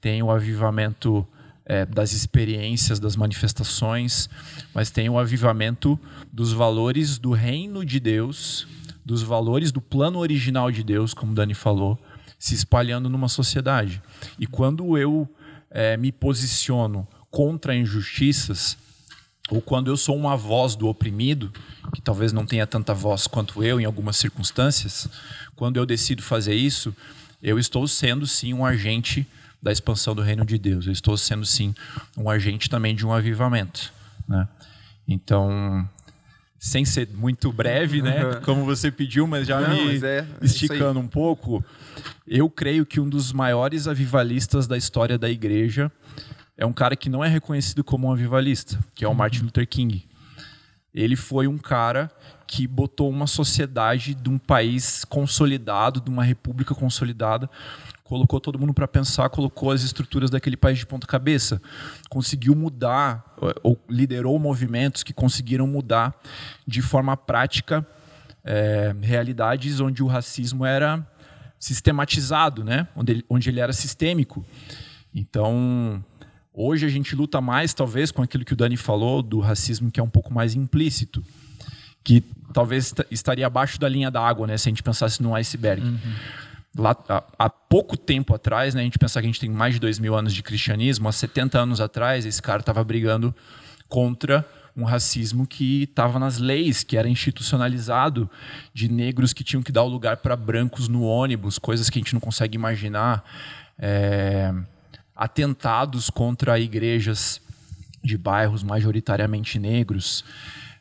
[0.00, 1.26] tem o avivamento
[1.66, 4.30] é, das experiências, das manifestações,
[4.72, 5.98] mas tem o avivamento
[6.32, 8.66] dos valores do reino de Deus,
[9.04, 11.98] dos valores do plano original de Deus, como Dani falou,
[12.38, 14.00] se espalhando numa sociedade.
[14.38, 15.28] E quando eu
[15.70, 18.78] é, me posiciono contra injustiças,
[19.50, 21.52] ou quando eu sou uma voz do oprimido,
[21.94, 25.08] que talvez não tenha tanta voz quanto eu em algumas circunstâncias,
[25.54, 26.94] quando eu decido fazer isso,
[27.42, 29.26] eu estou sendo sim um agente
[29.62, 30.86] da expansão do reino de Deus.
[30.86, 31.74] Eu estou sendo sim
[32.16, 33.92] um agente também de um avivamento,
[34.28, 34.48] né?
[35.08, 35.88] Então,
[36.58, 38.40] sem ser muito breve, né?
[38.44, 41.64] Como você pediu, mas já Não, me mas é, é esticando um pouco,
[42.26, 45.90] eu creio que um dos maiores avivalistas da história da igreja
[46.56, 49.68] é um cara que não é reconhecido como um avivalista, que é o Martin Luther
[49.68, 50.04] King.
[50.94, 52.10] Ele foi um cara
[52.46, 57.50] que botou uma sociedade de um país consolidado, de uma república consolidada,
[58.08, 61.60] colocou todo mundo para pensar, colocou as estruturas daquele país de ponta cabeça,
[62.08, 66.14] conseguiu mudar ou liderou movimentos que conseguiram mudar
[66.66, 67.86] de forma prática
[68.44, 71.04] é, realidades onde o racismo era
[71.58, 72.86] sistematizado, né?
[72.94, 74.44] Onde ele, onde ele era sistêmico.
[75.12, 76.04] Então,
[76.54, 79.98] hoje a gente luta mais, talvez, com aquilo que o Dani falou do racismo que
[79.98, 81.24] é um pouco mais implícito,
[82.04, 84.56] que talvez estaria abaixo da linha da água, né?
[84.56, 85.82] Se a gente pensasse num iceberg.
[85.84, 85.98] Uhum.
[86.76, 86.96] Lá,
[87.38, 89.98] há, pouco tempo atrás, né, a gente pensar que a gente tem mais de dois
[89.98, 93.34] mil anos de cristianismo, há 70 anos atrás, esse cara estava brigando
[93.88, 98.30] contra um racismo que estava nas leis, que era institucionalizado,
[98.74, 102.02] de negros que tinham que dar o lugar para brancos no ônibus, coisas que a
[102.02, 103.24] gente não consegue imaginar,
[103.78, 104.52] é,
[105.14, 107.40] atentados contra igrejas
[108.04, 110.24] de bairros majoritariamente negros.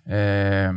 [0.08, 0.72] É,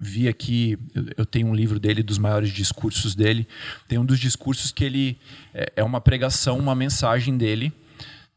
[0.00, 0.76] vi aqui,
[1.16, 3.46] eu tenho um livro dele, dos maiores discursos dele.
[3.86, 5.18] Tem um dos discursos que ele
[5.54, 7.72] é, é uma pregação, uma mensagem dele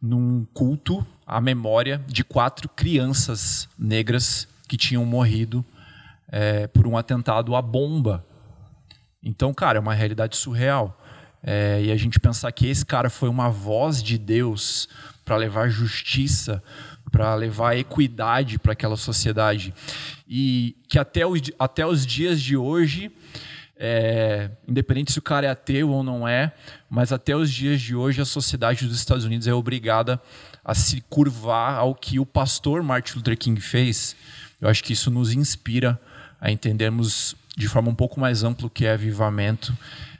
[0.01, 5.65] num culto à memória de quatro crianças negras que tinham morrido
[6.29, 8.25] é, por um atentado à bomba.
[9.23, 11.01] Então, cara, é uma realidade surreal.
[11.41, 14.87] É, e a gente pensar que esse cara foi uma voz de Deus
[15.23, 16.63] para levar justiça,
[17.11, 19.73] para levar equidade para aquela sociedade.
[20.27, 23.11] E que até os, até os dias de hoje
[23.77, 26.53] é, independente se o cara é ateu ou não é,
[26.89, 30.21] mas até os dias de hoje a sociedade dos Estados Unidos é obrigada
[30.63, 34.15] a se curvar ao que o pastor Martin Luther King fez.
[34.61, 35.99] Eu acho que isso nos inspira
[36.39, 39.77] a entendermos de forma um pouco mais ampla o que é avivamento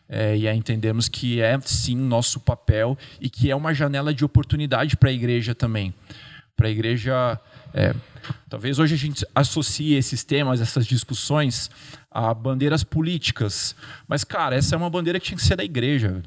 [0.08, 4.24] é, e a entendermos que é sim nosso papel e que é uma janela de
[4.24, 5.94] oportunidade para a igreja também.
[6.56, 7.40] Para a igreja.
[7.74, 7.94] É,
[8.50, 11.70] talvez hoje a gente associe esses temas, essas discussões,
[12.10, 13.76] a bandeiras políticas.
[14.08, 16.24] Mas, cara, essa é uma bandeira que tinha que ser da igreja.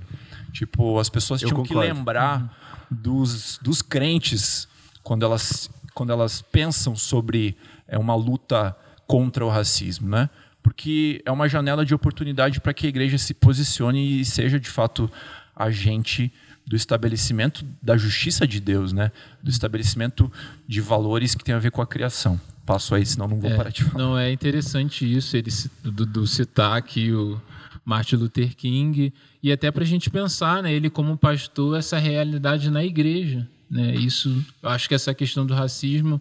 [0.52, 4.68] Tipo, as pessoas tinham que lembrar dos, dos crentes
[5.02, 10.28] quando elas, quando elas pensam sobre é, uma luta contra o racismo, né?
[10.62, 14.68] Porque é uma janela de oportunidade para que a igreja se posicione e seja, de
[14.68, 15.10] fato,
[15.56, 16.32] agente
[16.68, 19.10] do estabelecimento da justiça de Deus, né?
[19.42, 20.30] Do estabelecimento
[20.66, 23.56] de valores que tem a ver com a criação passo aí, senão não vou é,
[23.56, 24.04] parar de falar.
[24.04, 25.50] Não, é interessante isso, ele
[25.82, 27.40] do, do citar aqui o
[27.82, 29.10] Martin Luther King,
[29.42, 33.48] e até para a gente pensar, né, ele como pastor, essa realidade na igreja.
[33.70, 33.94] Né?
[33.94, 36.20] Isso, eu acho que essa questão do racismo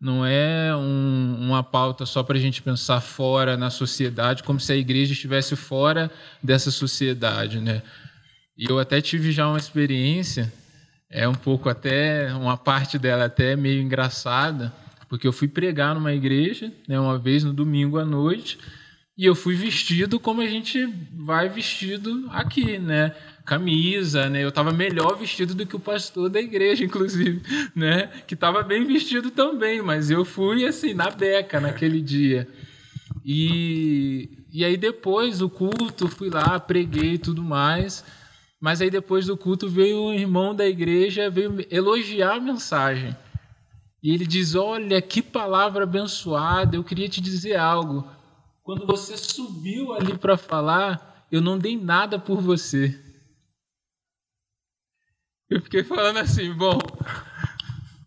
[0.00, 4.72] não é um, uma pauta só para a gente pensar fora na sociedade, como se
[4.72, 6.10] a igreja estivesse fora
[6.42, 7.60] dessa sociedade.
[7.60, 7.82] Né?
[8.56, 10.52] E eu até tive já uma experiência,
[11.10, 14.72] é um pouco até, uma parte dela até meio engraçada,
[15.08, 18.58] porque eu fui pregar numa igreja, né, uma vez no domingo à noite,
[19.16, 23.14] e eu fui vestido como a gente vai vestido aqui, né?
[23.44, 24.42] Camisa, né?
[24.42, 27.40] Eu estava melhor vestido do que o pastor da igreja, inclusive,
[27.76, 28.08] né?
[28.26, 32.48] Que estava bem vestido também, mas eu fui assim na beca naquele dia.
[33.24, 38.04] E e aí depois do culto fui lá, preguei e tudo mais.
[38.64, 43.14] Mas aí depois do culto veio um irmão da igreja veio elogiar a mensagem.
[44.02, 48.10] E ele diz: Olha, que palavra abençoada, eu queria te dizer algo.
[48.62, 52.98] Quando você subiu ali para falar, eu não dei nada por você.
[55.50, 56.78] Eu fiquei falando assim: bom,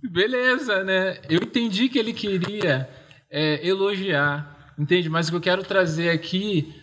[0.09, 1.21] beleza, né?
[1.29, 2.89] Eu entendi que ele queria
[3.29, 5.07] é, elogiar, entende?
[5.07, 6.73] Mas o que eu quero trazer aqui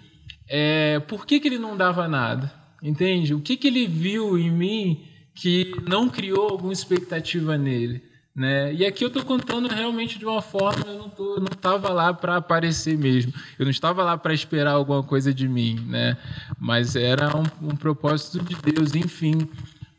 [0.49, 3.35] é por que, que ele não dava nada, entende?
[3.35, 8.03] O que, que ele viu em mim que não criou alguma expectativa nele?
[8.35, 8.75] Né?
[8.75, 12.37] E aqui eu estou contando realmente de uma forma, eu não, tô, não lá para
[12.37, 13.33] aparecer mesmo.
[13.57, 16.17] Eu não estava lá para esperar alguma coisa de mim, né?
[16.59, 19.49] Mas era um, um, propósito de Deus, enfim.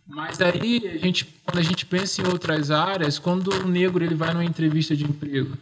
[0.06, 4.15] Mas aí, a gente, quando a gente pensa em outras áreas, quando o negro ele
[4.15, 5.58] vai numa entrevista de emprego,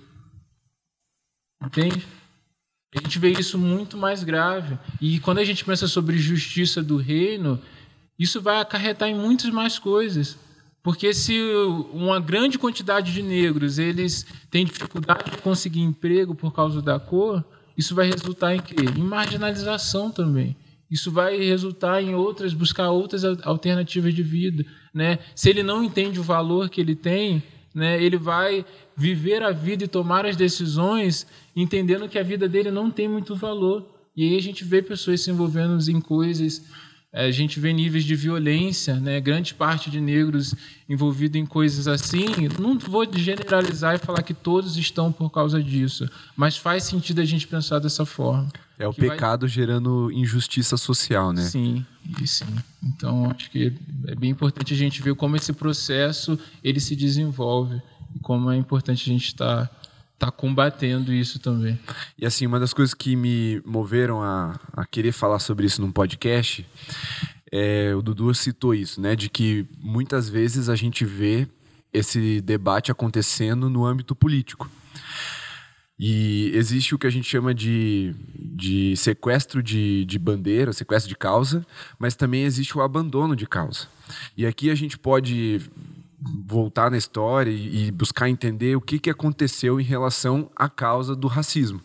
[1.64, 2.04] entende?
[2.96, 4.78] A gente vê isso muito mais grave.
[5.02, 7.60] E quando a gente pensa sobre justiça do reino,
[8.18, 10.38] isso vai acarretar em muitas mais coisas.
[10.84, 11.40] Porque se
[11.92, 17.44] uma grande quantidade de negros eles têm dificuldade de conseguir emprego por causa da cor,
[17.78, 18.76] isso vai resultar em quê?
[18.96, 20.56] Em marginalização também.
[20.92, 25.18] Isso vai resultar em outras, buscar outras alternativas de vida, né?
[25.34, 27.42] Se ele não entende o valor que ele tem,
[27.74, 28.64] né, ele vai
[28.96, 33.36] viver a vida e tomar as decisões entendendo que a vida dele não tem muito
[33.36, 33.86] valor.
[34.16, 36.64] E aí a gente vê pessoas se envolvendo em coisas
[37.14, 39.22] a gente vê níveis de violência, né?
[39.22, 40.56] grande parte de negros
[40.90, 42.26] envolvidos em coisas assim.
[42.60, 47.26] Não vou generalizar e falar que todos estão por causa disso, mas faz sentido a
[47.26, 48.50] gente pensar dessa forma.
[48.80, 49.50] É o pecado vai...
[49.50, 51.44] gerando injustiça social, né?
[51.44, 51.86] Sim,
[52.20, 52.48] e sim.
[52.84, 53.72] Então, acho que
[54.08, 57.80] é bem importante a gente ver como esse processo ele se desenvolve
[58.16, 59.83] e como é importante a gente estar tá
[60.32, 61.80] combatendo isso também.
[62.18, 65.92] E assim, uma das coisas que me moveram a, a querer falar sobre isso num
[65.92, 66.66] podcast,
[67.52, 69.16] é, o Dudu citou isso, né?
[69.16, 71.48] De que muitas vezes a gente vê
[71.94, 74.70] esse debate acontecendo no âmbito político.
[76.00, 81.16] E existe o que a gente chama de, de sequestro de, de bandeira, sequestro de
[81.16, 81.66] causa,
[82.00, 83.88] mas também existe o abandono de causa.
[84.36, 85.62] E aqui a gente pode
[86.46, 91.28] voltar na história e, buscar entender o que, que aconteceu em relação à causa do
[91.28, 91.82] racismo.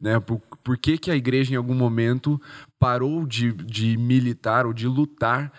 [0.00, 0.18] Né?
[0.20, 2.40] Por, por que, que a igreja, em algum momento,
[2.78, 5.52] parou de, de militar ou de lutar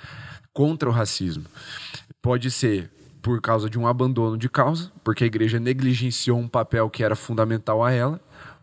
[0.54, 1.46] contra o racismo?
[2.22, 6.90] Pode ser por causa de um abandono de causa, porque a igreja negligenciou um papel
[6.90, 8.20] que era fundamental a ela,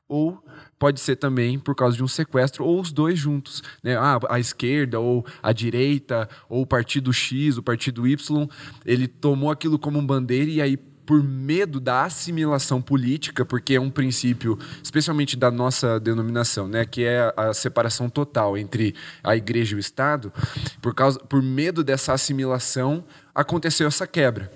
[0.06, 0.42] ou
[0.80, 3.62] pode ser também por causa de um sequestro, ou os dois juntos.
[3.84, 3.96] Né?
[3.96, 8.48] Ah, a esquerda, ou a direita, ou o partido X, o partido Y,
[8.86, 10.78] ele tomou aquilo como bandeira e aí
[11.10, 17.02] por medo da assimilação política, porque é um princípio, especialmente da nossa denominação, né, que
[17.02, 20.32] é a separação total entre a igreja e o Estado,
[20.80, 24.52] por causa, por medo dessa assimilação, aconteceu essa quebra.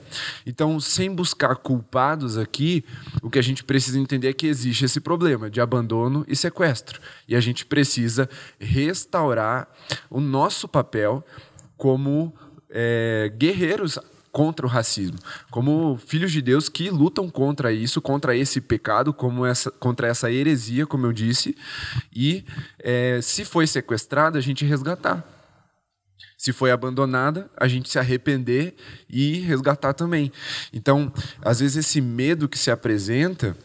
[0.47, 2.85] Então, sem buscar culpados aqui,
[3.21, 7.01] o que a gente precisa entender é que existe esse problema de abandono e sequestro,
[7.27, 9.67] e a gente precisa restaurar
[10.09, 11.27] o nosso papel
[11.77, 12.33] como
[12.71, 13.99] é, guerreiros
[14.35, 15.16] contra o racismo,
[15.49, 20.29] como filhos de Deus que lutam contra isso, contra esse pecado, como essa, contra essa
[20.29, 21.57] heresia, como eu disse,
[22.12, 22.44] e
[22.81, 25.25] é, se foi sequestrada, a gente resgatar.
[26.37, 28.75] Se foi abandonada, a gente se arrepender
[29.09, 30.33] e resgatar também.
[30.73, 33.57] Então, às vezes, esse medo que se apresenta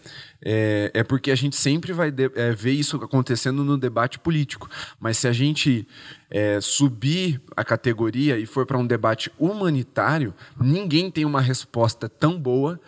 [0.41, 4.69] é, é porque a gente sempre vai de, é, ver isso acontecendo no debate político.
[4.99, 5.87] Mas se a gente
[6.29, 12.39] é, subir a categoria e for para um debate humanitário, ninguém tem uma resposta tão
[12.39, 12.79] boa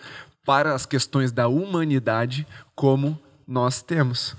[0.45, 4.35] para as questões da humanidade como nós temos.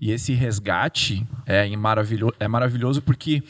[0.00, 3.42] E esse resgate é maravilhoso, é maravilhoso porque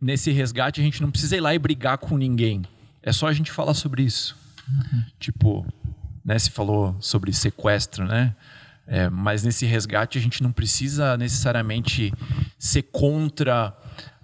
[0.00, 2.62] nesse resgate a gente não precisa ir lá e brigar com ninguém.
[3.02, 4.34] É só a gente falar sobre isso.
[4.66, 5.02] Uhum.
[5.20, 5.66] Tipo,
[6.24, 8.34] né, se falou sobre sequestro, né?
[8.86, 12.12] É, mas nesse resgate a gente não precisa necessariamente
[12.58, 13.74] ser contra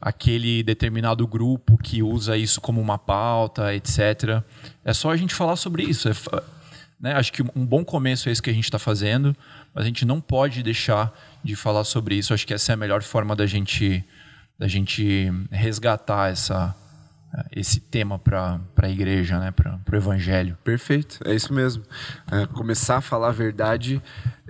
[0.00, 4.42] aquele determinado grupo que usa isso como uma pauta, etc.
[4.84, 6.08] É só a gente falar sobre isso.
[6.08, 6.12] É,
[7.00, 7.14] né?
[7.14, 9.34] Acho que um bom começo é isso que a gente está fazendo,
[9.74, 12.34] mas a gente não pode deixar de falar sobre isso.
[12.34, 14.04] Acho que essa é a melhor forma da gente,
[14.58, 16.76] da gente resgatar essa,
[17.54, 19.50] esse tema para a igreja, né?
[19.50, 20.56] para o evangelho.
[20.64, 21.82] Perfeito, é isso mesmo.
[22.30, 24.02] É, começar a falar a verdade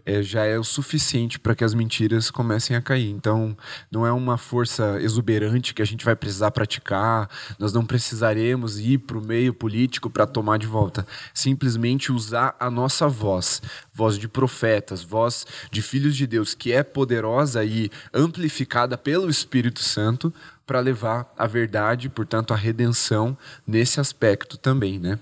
[0.04, 3.10] é, já é o suficiente para que as mentiras comecem a cair.
[3.10, 3.56] Então,
[3.90, 8.98] não é uma força exuberante que a gente vai precisar praticar, nós não precisaremos ir
[8.98, 11.06] para o meio político para tomar de volta.
[11.34, 13.62] Simplesmente usar a nossa voz,
[13.92, 19.80] voz de profetas, voz de filhos de Deus, que é poderosa e amplificada pelo Espírito
[19.80, 20.32] Santo
[20.70, 25.18] para levar a verdade, portanto, a redenção nesse aspecto também, né?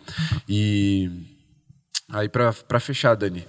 [0.47, 1.11] E
[2.13, 3.47] aí para fechar, Dani,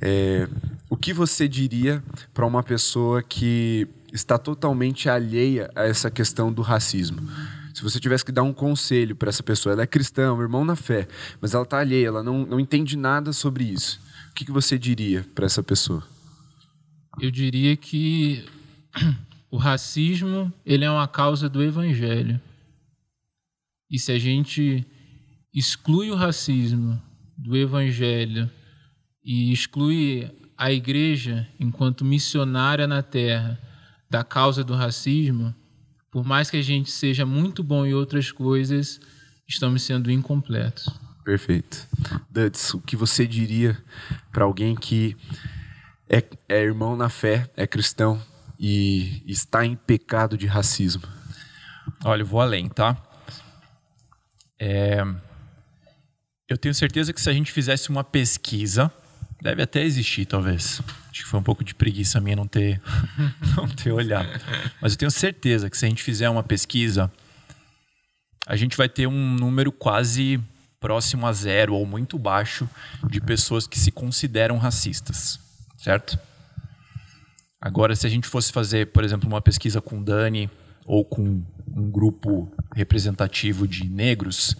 [0.00, 0.48] é,
[0.88, 2.02] o que você diria
[2.32, 7.20] para uma pessoa que está totalmente alheia a essa questão do racismo?
[7.74, 10.64] Se você tivesse que dar um conselho para essa pessoa, ela é cristã, um irmão
[10.64, 11.06] na fé,
[11.38, 14.00] mas ela está alheia, ela não, não entende nada sobre isso.
[14.30, 16.02] O que, que você diria para essa pessoa?
[17.20, 18.42] Eu diria que
[19.50, 22.40] o racismo ele é uma causa do evangelho.
[23.90, 24.86] E se a gente
[25.52, 27.00] exclui o racismo
[27.36, 28.48] do evangelho
[29.24, 33.58] e exclui a igreja enquanto missionária na terra
[34.08, 35.54] da causa do racismo,
[36.10, 39.00] por mais que a gente seja muito bom em outras coisas,
[39.48, 40.88] estamos sendo incompletos.
[41.24, 41.86] Perfeito.
[42.30, 43.76] Duds, o que você diria
[44.32, 45.16] para alguém que
[46.08, 48.20] é, é irmão na fé, é cristão
[48.60, 51.02] e está em pecado de racismo?
[52.04, 52.94] Olha, eu vou além, tá?
[54.58, 55.02] É...
[56.46, 58.92] Eu tenho certeza que se a gente fizesse uma pesquisa,
[59.40, 60.82] deve até existir, talvez.
[61.10, 62.82] Acho que foi um pouco de preguiça minha não ter,
[63.56, 64.28] não ter olhado.
[64.80, 67.10] Mas eu tenho certeza que se a gente fizer uma pesquisa,
[68.46, 70.38] a gente vai ter um número quase
[70.78, 72.68] próximo a zero ou muito baixo
[73.08, 75.38] de pessoas que se consideram racistas,
[75.78, 76.18] certo?
[77.60, 80.48] Agora, se a gente fosse fazer, por exemplo, uma pesquisa com Dani
[80.86, 81.42] ou com
[81.76, 84.56] um grupo representativo de negros,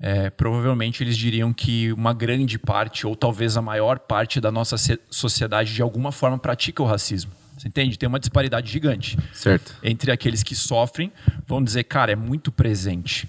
[0.00, 4.76] é, provavelmente eles diriam que uma grande parte, ou talvez a maior parte da nossa
[5.10, 7.30] sociedade, de alguma forma pratica o racismo.
[7.56, 7.98] Você entende?
[7.98, 9.18] Tem uma disparidade gigante.
[9.32, 9.76] Certo.
[9.82, 11.12] Entre aqueles que sofrem,
[11.46, 13.28] vão dizer, cara, é muito presente.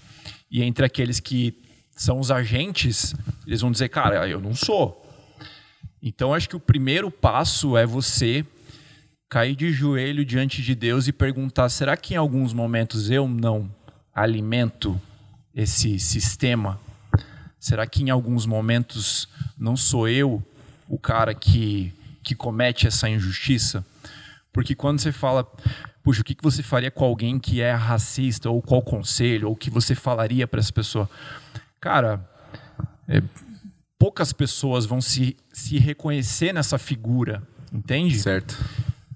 [0.52, 1.56] E entre aqueles que
[1.92, 5.06] são os agentes, eles vão dizer, cara, eu não sou.
[6.02, 8.46] Então, acho que o primeiro passo é você
[9.30, 13.70] cair de joelho diante de Deus e perguntar: será que em alguns momentos eu não
[14.14, 15.00] alimento
[15.54, 16.80] esse sistema?
[17.60, 20.42] Será que em alguns momentos não sou eu
[20.88, 23.86] o cara que, que comete essa injustiça?
[24.52, 25.44] Porque quando você fala,
[26.02, 29.58] puxa, o que você faria com alguém que é racista, ou qual conselho, ou o
[29.58, 31.10] que você falaria para essa pessoa?
[31.82, 32.28] Cara,
[33.08, 33.22] é,
[33.98, 38.18] poucas pessoas vão se, se reconhecer nessa figura, entende?
[38.18, 38.58] Certo.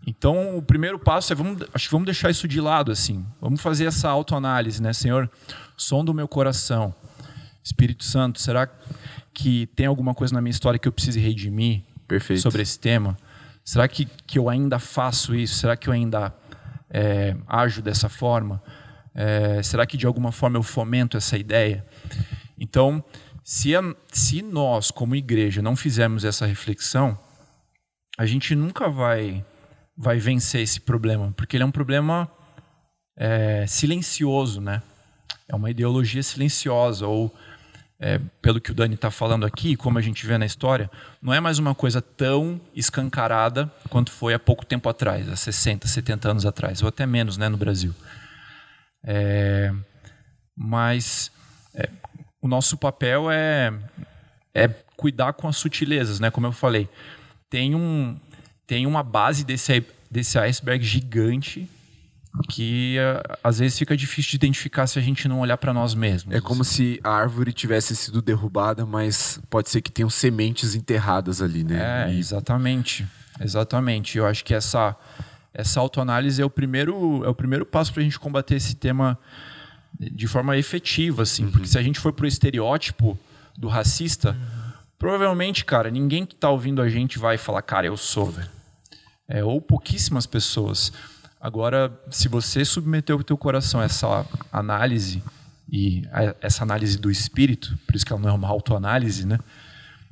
[0.05, 3.25] Então, o primeiro passo é, vamos, acho que vamos deixar isso de lado, assim.
[3.39, 4.91] Vamos fazer essa autoanálise, né?
[4.91, 5.29] Senhor,
[5.77, 6.93] som do meu coração.
[7.63, 8.69] Espírito Santo, será
[9.33, 12.41] que tem alguma coisa na minha história que eu precise redimir Perfeito.
[12.41, 13.17] sobre esse tema?
[13.63, 15.55] Será que, que eu ainda faço isso?
[15.55, 16.35] Será que eu ainda
[16.89, 18.61] é, ajo dessa forma?
[19.15, 21.85] É, será que de alguma forma eu fomento essa ideia?
[22.59, 23.01] Então,
[23.41, 27.17] se, a, se nós, como igreja, não fizermos essa reflexão,
[28.17, 29.43] a gente nunca vai
[29.95, 32.29] vai vencer esse problema, porque ele é um problema
[33.15, 34.81] é, silencioso, né?
[35.47, 37.33] É uma ideologia silenciosa, ou
[37.99, 40.89] é, pelo que o Dani está falando aqui, como a gente vê na história,
[41.21, 45.87] não é mais uma coisa tão escancarada quanto foi há pouco tempo atrás, há 60,
[45.87, 47.93] 70 anos atrás, ou até menos né, no Brasil.
[49.05, 49.71] É,
[50.55, 51.31] mas
[51.73, 51.89] é,
[52.41, 53.73] o nosso papel é,
[54.53, 56.29] é cuidar com as sutilezas, né?
[56.29, 56.89] Como eu falei,
[57.49, 58.19] tem um,
[58.65, 61.69] tem uma base desse, desse iceberg gigante
[62.49, 65.93] que uh, às vezes fica difícil de identificar se a gente não olhar para nós
[65.93, 66.35] mesmos.
[66.35, 66.95] É como assim.
[66.95, 72.07] se a árvore tivesse sido derrubada, mas pode ser que tenham sementes enterradas ali, né?
[72.07, 72.19] É, e...
[72.19, 73.05] exatamente.
[73.39, 74.17] Exatamente.
[74.17, 74.95] Eu acho que essa
[75.53, 79.17] essa autoanálise é o primeiro é o primeiro passo para a gente combater esse tema
[79.99, 81.51] de forma efetiva, assim, uhum.
[81.51, 83.17] porque se a gente for pro estereótipo
[83.55, 84.62] do racista, uhum.
[84.97, 88.63] Provavelmente, cara, ninguém que está ouvindo a gente vai falar, cara, eu sou, velho
[89.27, 90.91] é, ou pouquíssimas pessoas.
[91.39, 95.23] Agora, se você submeteu o teu coração a essa análise
[95.69, 96.03] e
[96.39, 99.39] essa análise do espírito, por isso que ela não é uma autoanálise, né?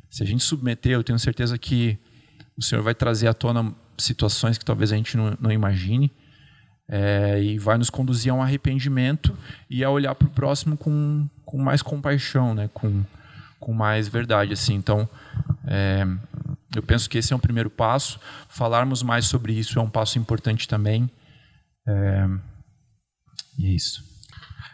[0.10, 1.98] Se a gente submeter, eu tenho certeza que
[2.58, 6.12] o Senhor vai trazer à tona situações que talvez a gente não, não imagine
[6.89, 9.38] é, e vai nos conduzir a um arrependimento
[9.70, 12.70] e a olhar para o próximo com, com mais compaixão, né?
[12.74, 13.06] Com,
[13.62, 14.74] com mais verdade, assim.
[14.74, 15.08] Então,
[15.65, 16.06] é,
[16.76, 18.19] eu penso que esse é um primeiro passo.
[18.50, 21.10] Falarmos mais sobre isso é um passo importante também.
[21.88, 22.28] É...
[23.58, 24.04] E é isso.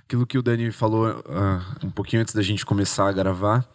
[0.05, 3.67] Aquilo que o Dani falou uh, um pouquinho antes da gente começar a gravar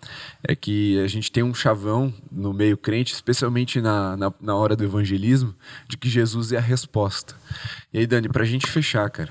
[0.42, 4.74] é que a gente tem um chavão no meio crente, especialmente na, na, na hora
[4.74, 5.54] do evangelismo,
[5.86, 7.34] de que Jesus é a resposta.
[7.92, 9.30] E aí, Dani, para a gente fechar, cara,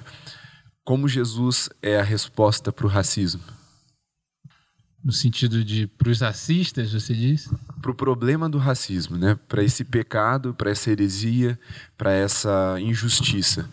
[0.84, 3.42] como Jesus é a resposta para o racismo?
[5.04, 7.50] No sentido de para os racistas, você diz?
[7.82, 9.38] Para o problema do racismo, né?
[9.48, 11.60] Para esse pecado, para essa heresia,
[11.98, 13.68] para essa injustiça.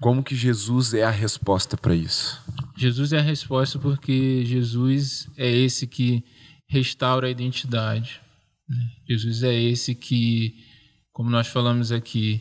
[0.00, 2.40] Como que Jesus é a resposta para isso?
[2.76, 6.22] Jesus é a resposta porque Jesus é esse que
[6.68, 8.20] restaura a identidade.
[8.68, 8.76] Né?
[9.08, 10.54] Jesus é esse que,
[11.12, 12.40] como nós falamos aqui,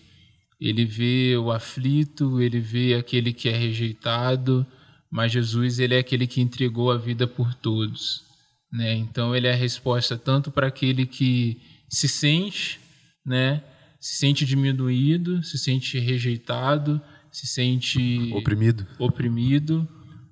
[0.59, 4.65] ele vê o aflito, ele vê aquele que é rejeitado,
[5.09, 8.26] mas Jesus ele é aquele que entregou a vida por todos.
[8.71, 8.95] Né?
[8.95, 12.79] Então ele é a resposta tanto para aquele que se sente,
[13.25, 13.63] né,
[13.99, 17.01] se sente diminuído, se sente rejeitado,
[17.31, 19.87] se sente oprimido, oprimido,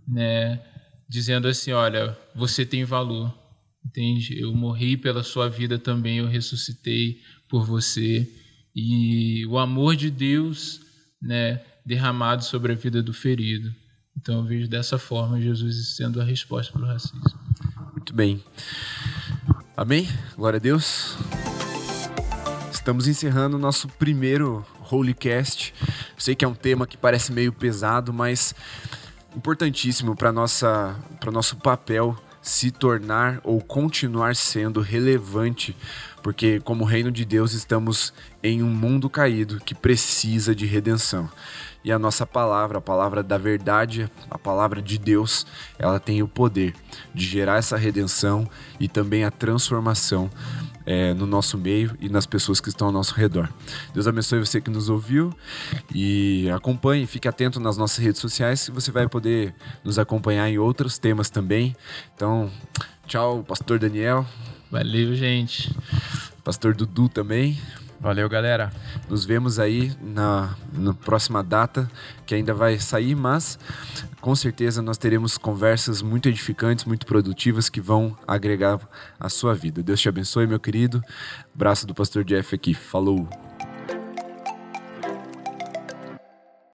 [0.08, 0.62] né,
[1.08, 3.34] dizendo assim, olha, você tem valor,
[3.86, 4.40] entende?
[4.40, 8.28] Eu morri pela sua vida também, eu ressuscitei por você.
[8.76, 10.82] E o amor de Deus,
[11.22, 13.74] né, derramado sobre a vida do ferido.
[14.18, 17.45] Então eu vejo dessa forma Jesus sendo a resposta para o racismo.
[18.06, 18.44] Muito bem.
[19.76, 20.08] Amém?
[20.38, 21.18] Glória a Deus.
[22.72, 25.74] Estamos encerrando o nosso primeiro Holycast.
[26.16, 28.54] Sei que é um tema que parece meio pesado, mas
[29.36, 35.76] importantíssimo para nossa para nosso papel se tornar ou continuar sendo relevante,
[36.22, 41.28] porque como reino de Deus estamos em um mundo caído que precisa de redenção.
[41.86, 45.46] E a nossa palavra, a palavra da verdade, a palavra de Deus,
[45.78, 46.74] ela tem o poder
[47.14, 50.28] de gerar essa redenção e também a transformação
[50.84, 53.54] é, no nosso meio e nas pessoas que estão ao nosso redor.
[53.94, 55.32] Deus abençoe você que nos ouviu
[55.94, 60.58] e acompanhe, fique atento nas nossas redes sociais, que você vai poder nos acompanhar em
[60.58, 61.76] outros temas também.
[62.16, 62.50] Então,
[63.06, 64.26] tchau, Pastor Daniel.
[64.72, 65.72] Valeu, gente.
[66.44, 67.60] Pastor Dudu também.
[68.00, 68.72] Valeu, galera.
[69.10, 71.90] Nos vemos aí na, na próxima data,
[72.26, 73.58] que ainda vai sair, mas
[74.22, 78.80] com certeza nós teremos conversas muito edificantes, muito produtivas que vão agregar
[79.20, 79.82] a sua vida.
[79.82, 81.02] Deus te abençoe, meu querido.
[81.54, 82.74] Braço do pastor Jeff aqui.
[82.74, 83.28] Falou.